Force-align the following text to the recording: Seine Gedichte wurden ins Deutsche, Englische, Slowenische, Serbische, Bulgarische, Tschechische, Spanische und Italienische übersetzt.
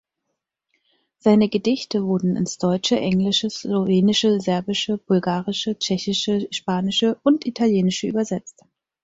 Seine 1.19 1.47
Gedichte 1.47 2.03
wurden 2.05 2.35
ins 2.35 2.57
Deutsche, 2.57 2.99
Englische, 2.99 3.51
Slowenische, 3.51 4.39
Serbische, 4.41 4.97
Bulgarische, 4.97 5.77
Tschechische, 5.77 6.47
Spanische 6.49 7.19
und 7.21 7.45
Italienische 7.45 8.07
übersetzt. 8.07 8.63